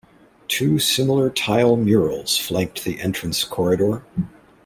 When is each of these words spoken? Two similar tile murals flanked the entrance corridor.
Two 0.47 0.79
similar 0.79 1.29
tile 1.29 1.75
murals 1.75 2.35
flanked 2.35 2.83
the 2.85 2.99
entrance 3.01 3.43
corridor. 3.43 4.03